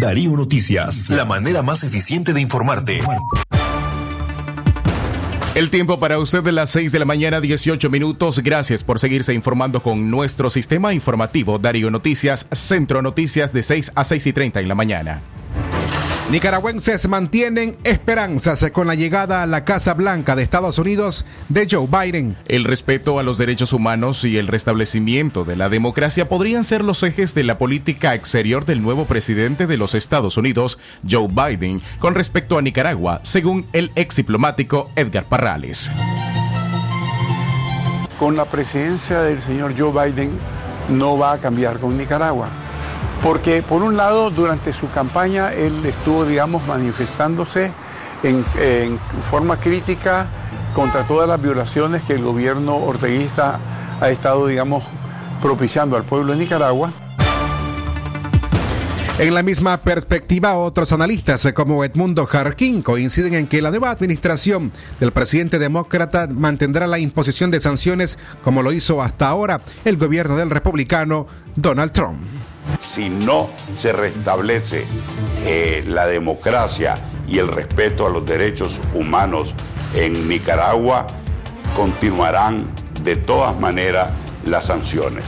Darío 0.00 0.36
Noticias, 0.36 1.08
la 1.10 1.24
manera 1.24 1.62
más 1.62 1.84
eficiente 1.84 2.32
de 2.32 2.40
informarte. 2.40 3.00
El 5.54 5.68
tiempo 5.70 5.98
para 5.98 6.18
usted 6.18 6.42
de 6.42 6.52
las 6.52 6.70
6 6.70 6.92
de 6.92 6.98
la 6.98 7.04
mañana, 7.04 7.40
18 7.40 7.90
minutos. 7.90 8.38
Gracias 8.38 8.82
por 8.82 8.98
seguirse 8.98 9.34
informando 9.34 9.82
con 9.82 10.10
nuestro 10.10 10.48
sistema 10.48 10.94
informativo 10.94 11.58
Darío 11.58 11.90
Noticias, 11.90 12.46
Centro 12.52 13.02
Noticias 13.02 13.52
de 13.52 13.62
6 13.62 13.92
a 13.94 14.04
6 14.04 14.26
y 14.28 14.32
30 14.32 14.60
en 14.60 14.68
la 14.68 14.74
mañana. 14.74 15.22
Nicaragüenses 16.32 17.06
mantienen 17.08 17.76
esperanzas 17.84 18.64
con 18.70 18.86
la 18.86 18.94
llegada 18.94 19.42
a 19.42 19.46
la 19.46 19.66
Casa 19.66 19.92
Blanca 19.92 20.34
de 20.34 20.42
Estados 20.42 20.78
Unidos 20.78 21.26
de 21.50 21.68
Joe 21.70 21.86
Biden. 21.86 22.38
El 22.48 22.64
respeto 22.64 23.18
a 23.18 23.22
los 23.22 23.36
derechos 23.36 23.74
humanos 23.74 24.24
y 24.24 24.38
el 24.38 24.46
restablecimiento 24.46 25.44
de 25.44 25.56
la 25.56 25.68
democracia 25.68 26.30
podrían 26.30 26.64
ser 26.64 26.84
los 26.84 27.02
ejes 27.02 27.34
de 27.34 27.44
la 27.44 27.58
política 27.58 28.14
exterior 28.14 28.64
del 28.64 28.80
nuevo 28.80 29.04
presidente 29.04 29.66
de 29.66 29.76
los 29.76 29.94
Estados 29.94 30.38
Unidos, 30.38 30.78
Joe 31.06 31.28
Biden, 31.28 31.82
con 31.98 32.14
respecto 32.14 32.56
a 32.56 32.62
Nicaragua, 32.62 33.20
según 33.24 33.66
el 33.74 33.92
ex 33.94 34.16
diplomático 34.16 34.90
Edgar 34.96 35.24
Parrales. 35.24 35.92
Con 38.18 38.38
la 38.38 38.46
presidencia 38.46 39.20
del 39.20 39.38
señor 39.38 39.74
Joe 39.78 40.10
Biden 40.10 40.30
no 40.88 41.18
va 41.18 41.34
a 41.34 41.38
cambiar 41.38 41.78
con 41.78 41.98
Nicaragua 41.98 42.48
porque 43.22 43.62
por 43.62 43.82
un 43.82 43.96
lado 43.96 44.30
durante 44.30 44.72
su 44.72 44.90
campaña 44.90 45.52
él 45.52 45.84
estuvo, 45.84 46.24
digamos, 46.24 46.66
manifestándose 46.66 47.70
en, 48.22 48.44
en, 48.58 48.98
forma 49.30 49.58
crítica 49.58 50.26
contra 50.74 51.06
todas 51.06 51.28
las 51.28 51.40
violaciones 51.40 52.02
que 52.02 52.14
el 52.14 52.22
gobierno 52.22 52.76
orteguista 52.76 53.60
ha 54.00 54.10
estado, 54.10 54.46
digamos, 54.46 54.82
propiciando 55.40 55.96
al 55.96 56.04
pueblo 56.04 56.32
de 56.32 56.38
Nicaragua. 56.38 56.92
En 59.18 59.34
la 59.34 59.42
misma 59.42 59.76
perspectiva, 59.76 60.54
otros 60.54 60.90
analistas 60.92 61.46
como 61.54 61.84
Edmundo 61.84 62.26
Jarquín 62.26 62.82
coinciden 62.82 63.34
en 63.34 63.46
que 63.46 63.62
la 63.62 63.70
nueva 63.70 63.90
administración 63.90 64.72
del 64.98 65.12
presidente 65.12 65.58
demócrata 65.58 66.26
mantendrá 66.26 66.86
la 66.86 66.98
imposición 66.98 67.50
de 67.50 67.60
sanciones 67.60 68.18
como 68.42 68.62
lo 68.62 68.72
hizo 68.72 69.02
hasta 69.02 69.28
ahora 69.28 69.60
el 69.84 69.96
gobierno 69.96 70.36
del 70.36 70.50
republicano 70.50 71.26
Donald 71.54 71.92
Trump. 71.92 72.20
Si 72.80 73.08
no 73.08 73.50
se 73.76 73.92
restablece 73.92 74.84
eh, 75.44 75.84
la 75.86 76.06
democracia 76.06 76.96
y 77.28 77.38
el 77.38 77.48
respeto 77.48 78.06
a 78.06 78.10
los 78.10 78.24
derechos 78.26 78.80
humanos 78.94 79.54
en 79.94 80.28
Nicaragua, 80.28 81.06
continuarán 81.76 82.66
de 83.02 83.16
todas 83.16 83.58
maneras 83.58 84.08
las 84.44 84.66
sanciones. 84.66 85.24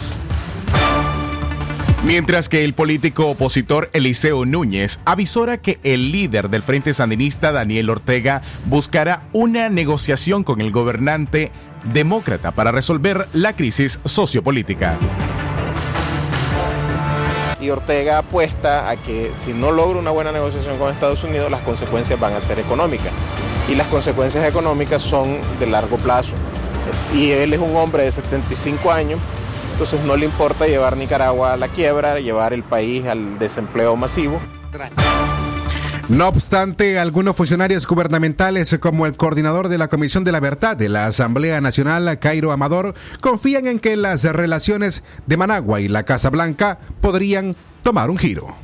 Mientras 2.05 2.51
que 2.51 2.65
el 2.65 2.75
político 2.75 3.31
opositor 3.31 3.89
Eliseo 3.95 4.45
Núñez 4.45 5.01
avisora 5.07 5.57
que 5.57 5.79
el 5.83 6.13
líder 6.13 6.51
del 6.51 6.63
Frente 6.63 6.93
Sandinista, 6.93 7.51
Daniel 7.51 7.89
Ortega, 7.89 8.43
buscará 8.67 9.23
una 9.33 9.71
negociación 9.71 10.45
con 10.45 10.61
el 10.61 10.71
gobernante 10.71 11.51
demócrata 11.93 12.53
para 12.53 12.73
resolver 12.73 13.27
la 13.33 13.55
crisis 13.55 14.01
sociopolítica. 14.05 14.99
Y 17.65 17.71
Ortega 17.71 18.19
apuesta 18.19 18.91
a 18.91 18.97
que 18.97 19.33
si 19.35 19.53
no 19.53 19.73
logra 19.73 19.99
una 19.99 20.11
buena 20.11 20.33
negociación 20.33 20.77
con 20.79 20.91
Estados 20.91 21.25
Unidos, 21.25 21.51
las 21.51 21.63
consecuencias 21.63 22.21
van 22.21 22.35
a 22.35 22.41
ser 22.41 22.59
económicas. 22.59 23.13
Y 23.69 23.75
las 23.75 23.87
consecuencias 23.89 24.47
económicas 24.47 25.01
son 25.01 25.39
de 25.59 25.67
largo 25.67 25.97
plazo. 25.97 26.33
Y 27.15 27.31
él 27.31 27.55
es 27.55 27.61
un 27.61 27.75
hombre 27.77 28.05
de 28.05 28.13
75 28.13 28.93
años 28.93 29.19
entonces 29.75 30.05
no 30.05 30.17
le 30.17 30.25
importa 30.25 30.69
llevar 30.69 30.97
Nicaragua 30.97 31.55
a 31.55 31.57
la 31.57 31.67
quiebra, 31.67 32.21
llevar 32.21 32.53
el 32.53 32.63
país 32.63 33.05
al 33.07 33.41
desempleo 33.41 33.97
masivo. 33.97 34.41
No 36.09 36.29
obstante, 36.29 36.99
algunos 36.99 37.35
funcionarios 37.35 37.87
gubernamentales, 37.87 38.77
como 38.79 39.07
el 39.07 39.17
coordinador 39.17 39.69
de 39.69 39.79
la 39.79 39.89
Comisión 39.89 40.23
de 40.23 40.33
la 40.33 40.41
Verdad 40.41 40.77
de 40.77 40.91
la 40.91 41.07
Asamblea 41.07 41.63
Nacional, 41.63 42.19
Cairo 42.19 42.53
Amador, 42.53 42.95
confían 43.23 43.67
en 43.67 43.79
que 43.79 43.97
las 43.97 44.23
relaciones 44.25 45.03
de 45.27 45.37
Managua 45.39 45.81
y 45.81 45.89
la 45.89 46.03
Casa 46.03 46.29
Blanca 46.29 46.79
podrían 47.01 47.57
tomar 47.83 48.11
un 48.11 48.19
giro. 48.19 48.55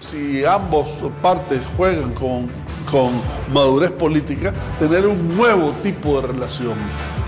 Si 0.00 0.44
ambos 0.44 0.88
partes 1.22 1.62
juegan 1.78 2.12
con, 2.12 2.48
con 2.90 3.10
madurez 3.52 3.92
política, 3.92 4.52
tener 4.78 5.06
un 5.06 5.34
nuevo 5.34 5.70
tipo 5.82 6.20
de 6.20 6.26
relación 6.28 6.74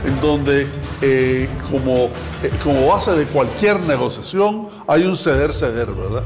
en 0.05 0.21
donde 0.21 0.67
eh, 1.01 1.49
como, 1.71 2.11
eh, 2.43 2.51
como 2.63 2.89
base 2.89 3.13
de 3.13 3.25
cualquier 3.27 3.81
negociación 3.81 4.69
hay 4.87 5.05
un 5.05 5.17
ceder-ceder, 5.17 5.91
¿verdad? 5.91 6.23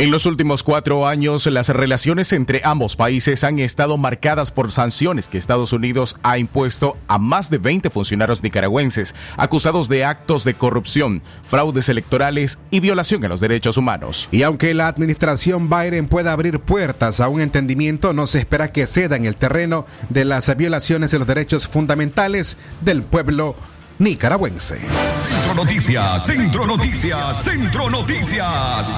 En 0.00 0.12
los 0.12 0.26
últimos 0.26 0.62
cuatro 0.62 1.08
años, 1.08 1.44
las 1.46 1.70
relaciones 1.70 2.32
entre 2.32 2.60
ambos 2.62 2.94
países 2.94 3.42
han 3.42 3.58
estado 3.58 3.96
marcadas 3.96 4.52
por 4.52 4.70
sanciones 4.70 5.26
que 5.26 5.38
Estados 5.38 5.72
Unidos 5.72 6.16
ha 6.22 6.38
impuesto 6.38 6.96
a 7.08 7.18
más 7.18 7.50
de 7.50 7.58
20 7.58 7.90
funcionarios 7.90 8.44
nicaragüenses 8.44 9.16
acusados 9.36 9.88
de 9.88 10.04
actos 10.04 10.44
de 10.44 10.54
corrupción, 10.54 11.24
fraudes 11.50 11.88
electorales 11.88 12.60
y 12.70 12.78
violación 12.78 13.24
a 13.24 13.28
los 13.28 13.40
derechos 13.40 13.76
humanos. 13.76 14.28
Y 14.30 14.44
aunque 14.44 14.72
la 14.72 14.86
administración 14.86 15.68
Biden 15.68 16.06
pueda 16.06 16.32
abrir 16.32 16.60
puertas 16.60 17.18
a 17.18 17.26
un 17.26 17.40
entendimiento, 17.40 18.12
no 18.12 18.28
se 18.28 18.38
espera 18.38 18.70
que 18.70 18.86
ceda 18.86 19.16
en 19.16 19.24
el 19.24 19.34
terreno 19.34 19.84
de 20.10 20.24
las 20.24 20.56
violaciones 20.56 21.10
de 21.10 21.18
los 21.18 21.26
derechos 21.26 21.66
fundamentales 21.66 22.56
del 22.82 23.02
pueblo 23.02 23.56
nicaragüense. 23.98 24.78
Centro 24.78 25.54
Noticias, 25.54 26.24
Centro 26.24 26.66
Noticias, 26.68 27.42
Centro 27.42 27.90
Noticias. 27.90 28.92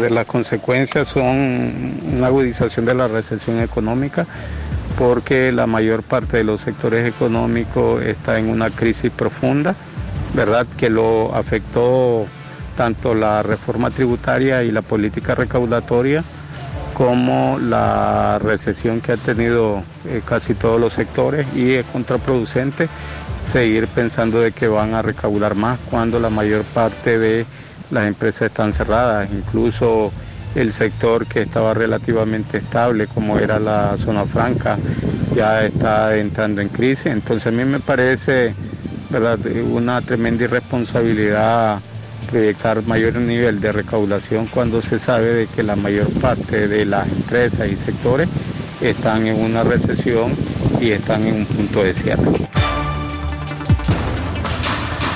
Las 0.09 0.25
consecuencias 0.25 1.09
son 1.09 1.93
una 2.15 2.27
agudización 2.27 2.85
de 2.85 2.95
la 2.95 3.07
recesión 3.07 3.59
económica 3.59 4.25
porque 4.97 5.51
la 5.51 5.67
mayor 5.67 6.01
parte 6.01 6.37
de 6.37 6.43
los 6.43 6.61
sectores 6.61 7.07
económicos 7.07 8.03
está 8.03 8.39
en 8.39 8.49
una 8.49 8.71
crisis 8.71 9.11
profunda, 9.11 9.75
¿verdad? 10.33 10.65
Que 10.77 10.89
lo 10.89 11.35
afectó 11.35 12.25
tanto 12.75 13.13
la 13.13 13.43
reforma 13.43 13.91
tributaria 13.91 14.63
y 14.63 14.71
la 14.71 14.81
política 14.81 15.35
recaudatoria 15.35 16.23
como 16.93 17.57
la 17.59 18.39
recesión 18.39 19.01
que 19.01 19.13
ha 19.13 19.17
tenido 19.17 19.83
eh, 20.05 20.21
casi 20.25 20.53
todos 20.53 20.79
los 20.79 20.93
sectores 20.93 21.47
y 21.55 21.73
es 21.73 21.85
contraproducente 21.85 22.89
seguir 23.49 23.87
pensando 23.87 24.39
de 24.39 24.51
que 24.51 24.67
van 24.67 24.93
a 24.93 25.01
recaudar 25.01 25.55
más 25.55 25.79
cuando 25.89 26.19
la 26.19 26.29
mayor 26.29 26.63
parte 26.63 27.17
de 27.17 27.45
las 27.89 28.07
empresas 28.07 28.43
están 28.43 28.71
cerradas, 28.71 29.29
incluso 29.31 30.11
el 30.55 30.73
sector 30.73 31.25
que 31.25 31.41
estaba 31.41 31.73
relativamente 31.73 32.57
estable 32.57 33.07
como 33.07 33.39
era 33.39 33.59
la 33.59 33.95
zona 33.97 34.25
franca 34.25 34.77
ya 35.35 35.65
está 35.65 36.17
entrando 36.17 36.61
en 36.61 36.69
crisis, 36.69 37.07
entonces 37.07 37.47
a 37.47 37.51
mí 37.51 37.63
me 37.63 37.79
parece 37.79 38.53
una 39.71 40.01
tremenda 40.01 40.43
irresponsabilidad 40.43 41.79
proyectar 42.31 42.81
mayor 42.87 43.15
nivel 43.15 43.59
de 43.59 43.71
recaudación 43.71 44.47
cuando 44.47 44.81
se 44.81 44.97
sabe 44.97 45.33
de 45.33 45.47
que 45.47 45.63
la 45.63 45.75
mayor 45.75 46.09
parte 46.19 46.67
de 46.67 46.85
las 46.85 47.07
empresas 47.07 47.69
y 47.69 47.75
sectores 47.75 48.29
están 48.81 49.27
en 49.27 49.39
una 49.39 49.63
recesión 49.63 50.33
y 50.79 50.91
están 50.91 51.27
en 51.27 51.35
un 51.35 51.45
punto 51.45 51.83
de 51.83 51.93
cierre. 51.93 52.23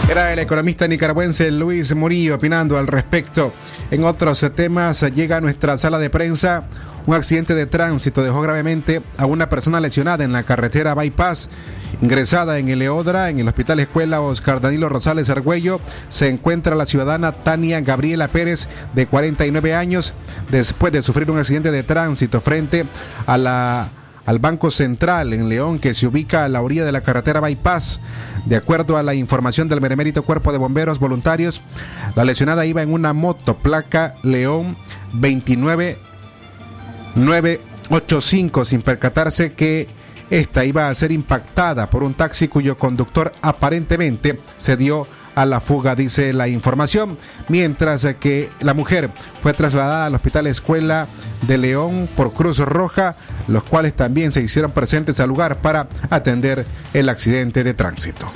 Era 0.10 0.32
el 0.32 0.40
economista 0.40 0.88
nicaragüense 0.88 1.50
Luis 1.52 1.96
Murillo 1.96 2.36
opinando 2.36 2.78
al 2.78 2.86
respecto. 2.86 3.52
En 3.90 4.04
otros 4.04 4.46
temas 4.56 5.02
llega 5.16 5.38
a 5.38 5.42
nuestra 5.42 5.78
sala 5.78 5.98
de 5.98 6.10
prensa 6.10 6.66
un 7.06 7.14
accidente 7.14 7.56
de 7.56 7.66
tránsito 7.66 8.24
dejó 8.24 8.42
gravemente 8.42 9.02
a 9.18 9.26
una 9.26 9.50
persona 9.50 9.80
lesionada 9.80 10.24
en 10.24 10.32
la 10.32 10.44
carretera 10.44 10.96
Bypass. 10.96 11.50
Ingresada 12.02 12.58
en 12.60 12.68
el 12.70 12.82
Eodra, 12.82 13.30
en 13.30 13.40
el 13.40 13.48
Hospital 13.48 13.80
Escuela 13.80 14.20
Oscar 14.20 14.60
Danilo 14.60 14.90
Rosales 14.90 15.30
Argüello, 15.30 15.80
se 16.10 16.28
encuentra 16.28 16.76
la 16.76 16.86
ciudadana 16.86 17.32
Tania 17.32 17.80
Gabriela 17.82 18.28
Pérez, 18.28 18.68
de 18.94 19.06
49 19.06 19.76
años, 19.76 20.14
después 20.52 20.92
de 20.92 21.02
sufrir 21.02 21.32
un 21.32 21.40
accidente 21.40 21.72
de 21.72 21.84
tránsito 21.84 22.42
frente 22.42 22.86
a 23.26 23.38
la 23.38 23.90
al 24.26 24.40
Banco 24.40 24.72
Central 24.72 25.34
en 25.34 25.50
León, 25.50 25.78
que 25.78 25.94
se 25.94 26.08
ubica 26.08 26.46
a 26.46 26.50
la 26.50 26.62
orilla 26.62 26.84
de 26.84 26.92
la 26.92 27.02
carretera 27.02 27.42
Bypass. 27.42 28.02
De 28.46 28.56
acuerdo 28.56 28.98
a 28.98 29.04
la 29.04 29.14
información 29.14 29.68
del 29.68 29.82
Meremérito 29.82 30.24
Cuerpo 30.24 30.52
de 30.52 30.58
Bomberos 30.58 31.00
Voluntarios, 31.00 31.62
la 32.16 32.26
lesionada 32.26 32.66
iba 32.66 32.82
en 32.82 32.92
una 32.92 33.14
moto 33.14 33.58
placa 33.58 34.16
León 34.24 34.78
29985 37.16 38.66
sin 38.66 38.82
percatarse 38.82 39.54
que 39.54 39.88
esta 40.30 40.66
iba 40.66 40.90
a 40.90 40.96
ser 40.96 41.12
impactada 41.12 41.90
por 41.90 42.04
un 42.04 42.14
taxi 42.14 42.48
cuyo 42.48 42.78
conductor 42.78 43.32
aparentemente 43.42 44.38
se 44.58 44.76
dio 44.76 45.08
a 45.36 45.46
la 45.46 45.60
fuga, 45.60 45.96
dice 45.96 46.34
la 46.34 46.48
información, 46.48 47.18
mientras 47.50 48.06
que 48.20 48.50
la 48.62 48.74
mujer 48.74 49.12
fue 49.42 49.54
trasladada 49.54 50.06
al 50.06 50.16
Hospital 50.16 50.48
Escuela 50.48 51.08
de 51.42 51.58
León 51.58 52.08
por 52.16 52.34
Cruz 52.34 52.58
Roja, 52.60 53.16
los 53.48 53.64
cuales 53.64 53.94
también 53.94 54.32
se 54.32 54.42
hicieron 54.42 54.72
presentes 54.72 55.20
al 55.20 55.30
lugar 55.30 55.62
para 55.62 55.90
atender 56.10 56.66
el 56.94 57.10
accidente 57.10 57.64
de 57.64 57.74
tránsito. 57.74 58.32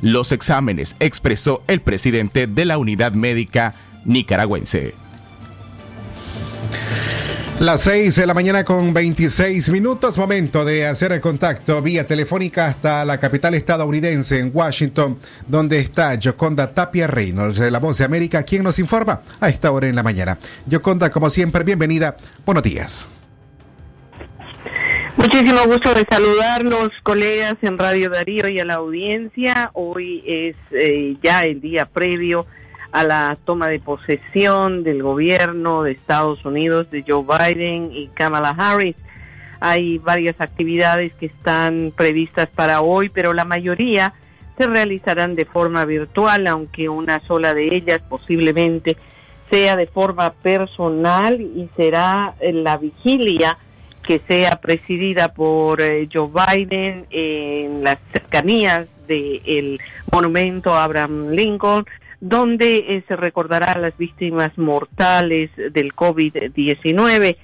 los 0.01 0.33
exámenes, 0.33 0.97
expresó 1.01 1.63
el 1.67 1.81
presidente 1.81 2.47
de 2.47 2.65
la 2.65 2.79
unidad 2.79 3.13
médica 3.13 3.75
nicaragüense. 4.05 4.95
Las 7.63 7.83
6 7.83 8.17
de 8.17 8.27
la 8.27 8.35
mañana 8.35 8.65
con 8.65 8.93
26 8.93 9.71
minutos, 9.71 10.19
momento 10.19 10.65
de 10.65 10.85
hacer 10.85 11.13
el 11.13 11.21
contacto 11.21 11.81
vía 11.81 12.05
telefónica 12.05 12.67
hasta 12.67 13.05
la 13.05 13.21
capital 13.21 13.55
estadounidense 13.55 14.41
en 14.41 14.51
Washington, 14.53 15.17
donde 15.47 15.79
está 15.79 16.17
Yoconda 16.17 16.75
Tapia 16.75 17.07
Reynolds 17.07 17.59
de 17.59 17.71
La 17.71 17.79
Voz 17.79 17.99
de 17.99 18.05
América, 18.05 18.43
quien 18.43 18.65
nos 18.65 18.81
informa 18.81 19.21
a 19.39 19.49
esta 19.49 19.71
hora 19.71 19.87
en 19.87 19.95
la 19.95 20.03
mañana. 20.03 20.39
Yoconda, 20.67 21.11
como 21.11 21.31
siempre, 21.31 21.63
bienvenida. 21.63 22.17
Buenos 22.45 22.65
días. 22.65 23.07
Muchísimo 25.17 25.61
gusto 25.67 25.93
de 25.93 26.07
saludar 26.11 26.65
los 26.65 26.91
colegas 27.03 27.57
en 27.61 27.77
Radio 27.77 28.09
Darío 28.09 28.49
y 28.49 28.59
a 28.61 28.65
la 28.65 28.75
audiencia. 28.75 29.71
Hoy 29.75 30.23
es 30.27 30.57
eh, 30.71 31.17
ya 31.23 31.41
el 31.41 31.61
día 31.61 31.85
previo 31.85 32.47
a 32.93 33.05
la 33.05 33.37
toma 33.45 33.69
de 33.69 33.79
posesión 33.79 34.83
del 34.83 35.03
gobierno 35.03 35.83
de 35.83 35.93
Estados 35.93 36.43
Unidos 36.47 36.91
de 36.91 37.05
Joe 37.07 37.25
Biden 37.25 37.93
y 37.93 38.09
Kamala 38.09 38.55
Harris. 38.57 38.97
Hay 39.61 39.99
varias 39.99 40.41
actividades 40.41 41.13
que 41.15 41.27
están 41.27 41.93
previstas 41.95 42.49
para 42.49 42.81
hoy, 42.81 43.11
pero 43.11 43.35
la 43.35 43.45
mayoría 43.45 44.15
se 44.57 44.67
realizarán 44.67 45.35
de 45.35 45.45
forma 45.45 45.85
virtual, 45.85 46.47
aunque 46.47 46.89
una 46.89 47.21
sola 47.27 47.53
de 47.53 47.77
ellas 47.77 48.01
posiblemente 48.09 48.97
sea 49.51 49.77
de 49.77 49.87
forma 49.87 50.33
personal 50.33 51.39
y 51.41 51.69
será 51.77 52.35
la 52.41 52.79
vigilia 52.79 53.59
que 54.03 54.21
sea 54.29 54.61
presidida 54.61 55.33
por 55.33 55.81
eh, 55.81 56.09
Joe 56.13 56.29
Biden 56.29 57.07
en 57.11 57.85
las 57.85 57.99
cercanías 58.13 58.87
del 59.07 59.81
monumento 60.11 60.75
a 60.75 60.85
Abraham 60.85 61.31
Lincoln, 61.31 61.85
donde 62.21 62.77
eh, 62.77 63.05
se 63.09 63.17
recordará 63.17 63.73
a 63.73 63.79
las 63.79 63.97
víctimas 63.99 64.57
mortales 64.57 65.51
del 65.57 65.93
COVID-19, 65.95 67.37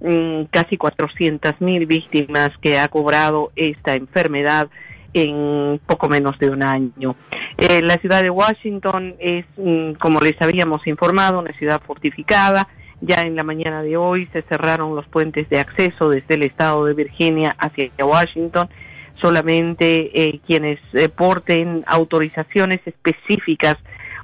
mm, 0.00 0.44
casi 0.50 0.76
400 0.76 1.60
mil 1.60 1.86
víctimas 1.86 2.50
que 2.60 2.78
ha 2.78 2.88
cobrado 2.88 3.52
esta 3.56 3.94
enfermedad 3.94 4.68
en 5.14 5.80
poco 5.86 6.08
menos 6.08 6.38
de 6.38 6.50
un 6.50 6.62
año. 6.64 7.16
Eh, 7.58 7.82
la 7.82 7.96
ciudad 7.96 8.22
de 8.22 8.30
Washington 8.30 9.14
es, 9.18 9.44
mm, 9.56 9.92
como 9.94 10.20
les 10.20 10.40
habíamos 10.40 10.86
informado, 10.86 11.38
una 11.38 11.52
ciudad 11.52 11.80
fortificada. 11.86 12.68
Ya 13.04 13.22
en 13.22 13.34
la 13.34 13.42
mañana 13.42 13.82
de 13.82 13.96
hoy 13.96 14.28
se 14.32 14.42
cerraron 14.42 14.94
los 14.94 15.08
puentes 15.08 15.48
de 15.48 15.58
acceso 15.58 16.08
desde 16.08 16.34
el 16.34 16.44
estado 16.44 16.84
de 16.84 16.94
Virginia 16.94 17.52
hacia 17.58 17.90
Washington. 17.98 18.68
Solamente 19.14 20.10
eh, 20.14 20.40
quienes 20.46 20.78
porten 21.16 21.82
autorizaciones 21.88 22.80
específicas 22.86 23.74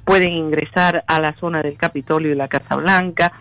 pueden 0.05 0.31
ingresar 0.31 1.03
a 1.07 1.19
la 1.19 1.35
zona 1.41 1.61
del 1.61 1.75
Capitolio 1.75 2.31
y 2.31 2.35
la 2.35 2.47
Casa 2.47 2.77
Blanca. 2.77 3.33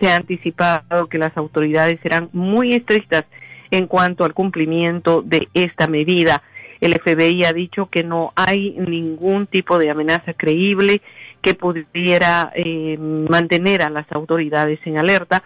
Se 0.00 0.10
ha 0.10 0.16
anticipado 0.16 1.06
que 1.06 1.18
las 1.18 1.36
autoridades 1.36 2.00
serán 2.02 2.28
muy 2.32 2.74
estrictas 2.74 3.26
en 3.70 3.86
cuanto 3.86 4.24
al 4.24 4.34
cumplimiento 4.34 5.22
de 5.22 5.46
esta 5.54 5.86
medida. 5.86 6.42
El 6.80 6.98
FBI 6.98 7.44
ha 7.44 7.52
dicho 7.52 7.86
que 7.86 8.02
no 8.02 8.32
hay 8.34 8.72
ningún 8.72 9.46
tipo 9.46 9.78
de 9.78 9.90
amenaza 9.90 10.32
creíble 10.34 11.00
que 11.42 11.54
pudiera 11.54 12.52
eh, 12.54 12.98
mantener 12.98 13.82
a 13.82 13.90
las 13.90 14.10
autoridades 14.12 14.78
en 14.84 14.98
alerta, 14.98 15.42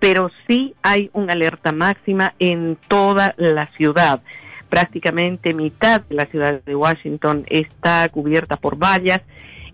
pero 0.00 0.30
sí 0.46 0.74
hay 0.82 1.10
una 1.12 1.32
alerta 1.32 1.72
máxima 1.72 2.34
en 2.38 2.76
toda 2.88 3.34
la 3.38 3.68
ciudad. 3.68 4.20
Prácticamente 4.68 5.54
mitad 5.54 6.02
de 6.02 6.14
la 6.14 6.26
ciudad 6.26 6.62
de 6.62 6.74
Washington 6.74 7.44
está 7.48 8.06
cubierta 8.10 8.56
por 8.56 8.76
vallas 8.76 9.22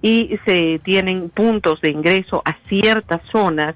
y 0.03 0.39
se 0.45 0.81
tienen 0.85 1.31
puntos 1.31 1.81
de 1.81 1.91
ingreso 1.91 2.43
a 2.45 2.57
ciertas 2.69 3.21
zonas 3.33 3.75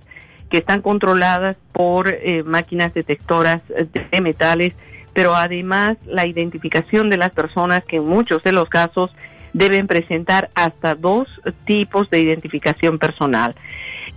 que 0.50 0.58
están 0.58 0.80
controladas 0.80 1.56
por 1.72 2.08
eh, 2.08 2.42
máquinas 2.44 2.94
detectoras 2.94 3.62
de 3.68 4.20
metales, 4.20 4.74
pero 5.12 5.34
además 5.34 5.96
la 6.06 6.26
identificación 6.26 7.10
de 7.10 7.16
las 7.16 7.30
personas 7.30 7.84
que 7.84 7.96
en 7.96 8.06
muchos 8.06 8.42
de 8.44 8.52
los 8.52 8.68
casos 8.68 9.10
deben 9.58 9.88
presentar 9.88 10.50
hasta 10.54 10.94
dos 10.94 11.28
tipos 11.66 12.08
de 12.10 12.20
identificación 12.20 12.98
personal. 12.98 13.56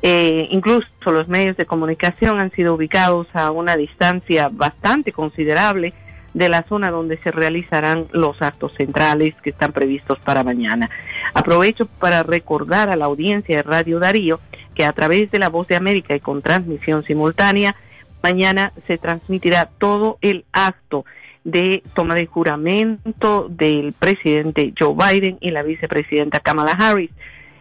Eh, 0.03 0.47
incluso 0.51 0.87
los 1.07 1.27
medios 1.27 1.57
de 1.57 1.65
comunicación 1.65 2.39
han 2.39 2.51
sido 2.51 2.75
ubicados 2.75 3.27
a 3.33 3.51
una 3.51 3.75
distancia 3.75 4.49
bastante 4.51 5.11
considerable 5.11 5.93
de 6.33 6.47
la 6.47 6.63
zona 6.63 6.91
donde 6.91 7.17
se 7.17 7.31
realizarán 7.31 8.05
los 8.11 8.41
actos 8.41 8.73
centrales 8.75 9.33
que 9.43 9.49
están 9.49 9.73
previstos 9.73 10.19
para 10.19 10.43
mañana. 10.43 10.89
Aprovecho 11.33 11.87
para 11.87 12.23
recordar 12.23 12.89
a 12.89 12.95
la 12.95 13.05
audiencia 13.05 13.57
de 13.57 13.63
Radio 13.63 13.99
Darío 13.99 14.39
que 14.75 14.85
a 14.85 14.93
través 14.93 15.31
de 15.31 15.39
la 15.39 15.49
Voz 15.49 15.67
de 15.67 15.75
América 15.75 16.15
y 16.15 16.19
con 16.19 16.41
transmisión 16.41 17.03
simultánea, 17.03 17.75
mañana 18.23 18.71
se 18.87 18.97
transmitirá 18.97 19.69
todo 19.77 20.19
el 20.21 20.45
acto 20.53 21.03
de 21.43 21.83
toma 21.95 22.15
de 22.15 22.27
juramento 22.27 23.47
del 23.49 23.93
presidente 23.93 24.73
Joe 24.77 24.95
Biden 24.95 25.37
y 25.41 25.51
la 25.51 25.63
vicepresidenta 25.63 26.39
Kamala 26.39 26.73
Harris. 26.73 27.11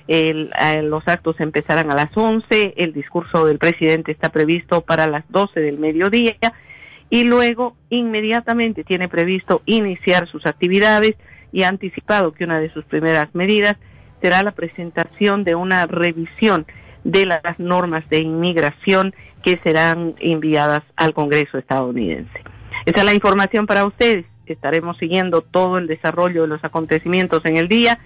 El, 0.08 0.50
eh, 0.60 0.82
los 0.82 1.06
actos 1.06 1.38
empezarán 1.40 1.90
a 1.90 1.94
las 1.94 2.16
11, 2.16 2.74
el 2.76 2.92
discurso 2.92 3.46
del 3.46 3.58
presidente 3.58 4.12
está 4.12 4.30
previsto 4.30 4.80
para 4.80 5.06
las 5.06 5.24
12 5.28 5.60
del 5.60 5.78
mediodía 5.78 6.36
y 7.10 7.24
luego 7.24 7.76
inmediatamente 7.90 8.84
tiene 8.84 9.08
previsto 9.08 9.62
iniciar 9.66 10.28
sus 10.28 10.46
actividades 10.46 11.14
y 11.52 11.62
ha 11.62 11.68
anticipado 11.68 12.32
que 12.32 12.44
una 12.44 12.60
de 12.60 12.72
sus 12.72 12.84
primeras 12.84 13.34
medidas 13.34 13.76
será 14.20 14.42
la 14.42 14.52
presentación 14.52 15.44
de 15.44 15.54
una 15.54 15.86
revisión 15.86 16.66
de 17.04 17.26
las 17.26 17.58
normas 17.58 18.08
de 18.10 18.18
inmigración 18.18 19.14
que 19.42 19.58
serán 19.62 20.14
enviadas 20.20 20.82
al 20.96 21.14
Congreso 21.14 21.58
estadounidense. 21.58 22.40
Esa 22.86 22.98
es 23.00 23.04
la 23.04 23.14
información 23.14 23.66
para 23.66 23.84
ustedes. 23.84 24.26
Estaremos 24.46 24.98
siguiendo 24.98 25.42
todo 25.42 25.78
el 25.78 25.86
desarrollo 25.86 26.42
de 26.42 26.48
los 26.48 26.64
acontecimientos 26.64 27.44
en 27.44 27.56
el 27.56 27.68
día 27.68 28.00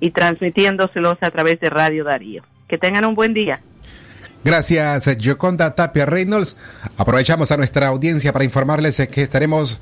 y 0.00 0.10
transmitiéndoselos 0.10 1.18
a 1.20 1.30
través 1.30 1.60
de 1.60 1.68
Radio 1.68 2.04
Darío. 2.04 2.42
Que 2.66 2.78
tengan 2.78 3.04
un 3.04 3.14
buen 3.14 3.34
día. 3.34 3.60
Gracias, 4.44 5.08
Joconda 5.22 5.74
Tapia 5.74 6.06
Reynolds. 6.06 6.56
Aprovechamos 6.96 7.52
a 7.52 7.56
nuestra 7.56 7.88
audiencia 7.88 8.32
para 8.32 8.44
informarles 8.44 9.06
que 9.12 9.22
estaremos 9.22 9.80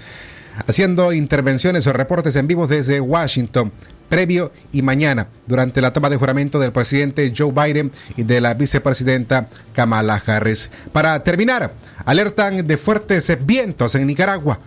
haciendo 0.67 1.13
intervenciones 1.13 1.87
o 1.87 1.93
reportes 1.93 2.37
en 2.37 2.47
vivo 2.47 2.67
desde 2.67 3.01
Washington 3.01 3.73
previo 4.11 4.53
y 4.73 4.83
mañana 4.83 5.29
durante 5.47 5.81
la 5.81 5.95
toma 5.95 6.11
de 6.11 6.17
juramento 6.17 6.59
del 6.59 6.73
presidente 6.73 7.33
Joe 7.35 7.53
Biden 7.53 7.91
y 8.19 8.25
de 8.25 8.43
la 8.43 8.53
vicepresidenta 8.53 9.49
Kamala 9.73 10.23
Harris. 10.27 10.71
Para 10.93 11.23
terminar, 11.23 11.73
alertan 12.05 12.67
de 12.67 12.77
fuertes 12.77 13.39
vientos 13.47 13.95
en 13.95 14.07
Nicaragua. 14.07 14.61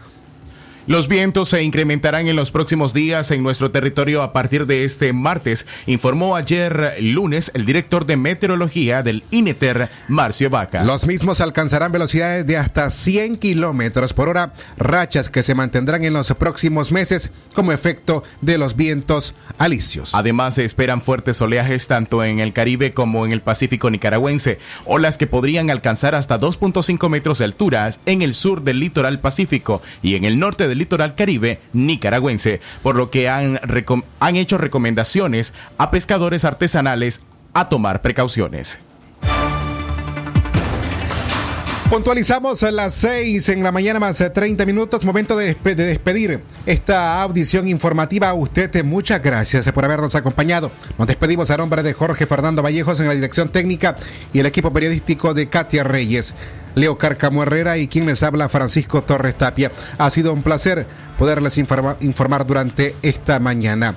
Los 0.85 1.07
vientos 1.07 1.47
se 1.47 1.63
incrementarán 1.63 2.27
en 2.27 2.35
los 2.35 2.51
próximos 2.51 2.93
días 2.93 3.31
en 3.31 3.41
nuestro 3.41 3.71
territorio 3.71 4.21
a 4.21 4.33
partir 4.33 4.65
de 4.65 4.83
este 4.83 5.13
martes, 5.13 5.65
informó 5.85 6.35
ayer 6.35 6.97
lunes 6.99 7.51
el 7.53 7.65
director 7.65 8.05
de 8.05 8.17
meteorología 8.17 9.01
del 9.01 9.23
INETER, 9.31 9.89
Marcio 10.09 10.49
Vaca. 10.49 10.83
Los 10.83 11.07
mismos 11.07 11.39
alcanzarán 11.39 11.93
velocidades 11.93 12.45
de 12.45 12.57
hasta 12.57 12.89
100 12.89 13.37
kilómetros 13.37 14.11
por 14.11 14.27
hora, 14.27 14.51
rachas 14.77 15.29
que 15.29 15.41
se 15.41 15.55
mantendrán 15.55 16.03
en 16.03 16.11
los 16.11 16.33
próximos 16.33 16.91
meses 16.91 17.31
como 17.55 17.71
efecto 17.71 18.23
de 18.41 18.57
los 18.57 18.75
vientos 18.75 19.35
alisios. 19.57 20.13
Además, 20.13 20.55
se 20.55 20.65
esperan 20.65 21.01
fuertes 21.01 21.41
oleajes 21.41 21.87
tanto 21.87 22.25
en 22.25 22.41
el 22.41 22.51
Caribe 22.51 22.93
como 22.93 23.25
en 23.25 23.31
el 23.31 23.39
Pacífico 23.39 23.89
nicaragüense, 23.89 24.59
olas 24.83 25.17
que 25.17 25.27
podrían 25.27 25.69
alcanzar 25.69 26.13
hasta 26.13 26.37
2.5 26.37 27.07
metros 27.07 27.37
de 27.37 27.45
altura 27.45 27.89
en 28.05 28.21
el 28.21 28.33
sur 28.33 28.63
del 28.63 28.79
litoral 28.81 29.21
pacífico 29.21 29.81
y 30.01 30.15
en 30.15 30.25
el 30.25 30.39
norte 30.39 30.67
de 30.67 30.72
del 30.73 30.79
litoral 30.79 31.15
caribe 31.15 31.59
nicaragüense, 31.71 32.59
por 32.81 32.95
lo 32.95 33.11
que 33.11 33.29
han, 33.29 33.59
han 34.19 34.35
hecho 34.35 34.57
recomendaciones 34.57 35.53
a 35.77 35.91
pescadores 35.91 36.45
artesanales 36.45 37.21
a 37.53 37.69
tomar 37.69 38.01
precauciones. 38.01 38.79
Puntualizamos 41.93 42.63
a 42.63 42.71
las 42.71 42.95
6 42.95 43.49
en 43.49 43.61
la 43.61 43.71
mañana 43.71 43.99
más 43.99 44.17
30 44.17 44.65
minutos, 44.65 45.05
momento 45.05 45.37
de, 45.37 45.53
de, 45.53 45.75
despedir 45.75 46.39
esta 46.65 47.21
audición 47.21 47.67
informativa. 47.67 48.33
usted 48.33 48.83
muchas 48.83 49.21
gracias 49.21 49.71
por 49.71 49.85
habernos 49.85 50.15
acompañado. 50.15 50.71
Nos 50.97 51.07
despedimos 51.07 51.51
a 51.51 51.57
nombre 51.57 51.83
de 51.83 51.93
Jorge 51.93 52.25
Fernando 52.25 52.63
Vallejos 52.63 52.99
en 52.99 53.09
la 53.09 53.13
dirección 53.13 53.49
técnica 53.49 53.95
y 54.33 54.39
el 54.39 54.47
equipo 54.47 54.73
periodístico 54.73 55.35
de 55.35 55.49
Katia 55.49 55.83
Reyes. 55.83 56.33
Leo 56.73 56.97
Carcamo 56.97 57.43
Herrera 57.43 57.77
y 57.77 57.87
quien 57.87 58.07
les 58.07 58.23
habla 58.23 58.49
Francisco 58.49 59.03
Torres 59.03 59.37
Tapia. 59.37 59.71
Ha 59.99 60.09
sido 60.09 60.33
un 60.33 60.41
placer 60.41 60.87
poderles 61.19 61.59
informa, 61.59 61.97
informar 61.99 62.47
durante 62.47 62.95
esta 63.03 63.39
mañana. 63.39 63.93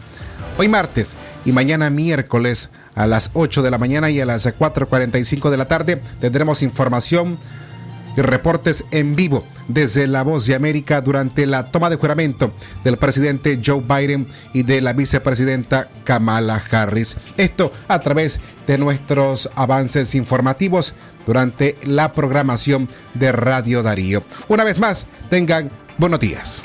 Hoy 0.58 0.68
martes 0.68 1.16
y 1.46 1.52
mañana 1.52 1.88
miércoles 1.88 2.68
a 2.94 3.06
las 3.06 3.30
8 3.32 3.62
de 3.62 3.70
la 3.70 3.78
mañana 3.78 4.10
y 4.10 4.20
a 4.20 4.26
las 4.26 4.46
4.45 4.46 5.48
de 5.48 5.56
la 5.56 5.66
tarde 5.66 6.02
tendremos 6.20 6.60
información 6.60 7.38
y 8.16 8.22
reportes 8.22 8.84
en 8.90 9.16
vivo 9.16 9.44
desde 9.68 10.06
La 10.06 10.22
Voz 10.22 10.46
de 10.46 10.54
América 10.54 11.00
durante 11.00 11.46
la 11.46 11.70
toma 11.70 11.90
de 11.90 11.96
juramento 11.96 12.52
del 12.84 12.96
presidente 12.96 13.60
Joe 13.64 13.80
Biden 13.80 14.26
y 14.52 14.62
de 14.62 14.80
la 14.80 14.92
vicepresidenta 14.92 15.88
Kamala 16.04 16.62
Harris. 16.70 17.16
Esto 17.36 17.72
a 17.88 18.00
través 18.00 18.40
de 18.66 18.78
nuestros 18.78 19.50
avances 19.54 20.14
informativos 20.14 20.94
durante 21.26 21.76
la 21.84 22.12
programación 22.12 22.88
de 23.14 23.32
Radio 23.32 23.82
Darío. 23.82 24.22
Una 24.48 24.64
vez 24.64 24.78
más, 24.78 25.06
tengan 25.28 25.70
buenos 25.98 26.20
días. 26.20 26.64